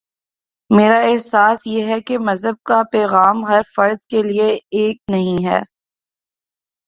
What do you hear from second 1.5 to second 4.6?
یہ ہے کہ مذہب کا پیغام ہر فرد کے لیے